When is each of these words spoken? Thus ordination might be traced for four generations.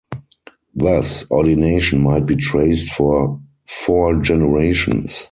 Thus 0.73 1.29
ordination 1.29 2.01
might 2.01 2.25
be 2.25 2.35
traced 2.35 2.89
for 2.91 3.39
four 3.67 4.19
generations. 4.19 5.27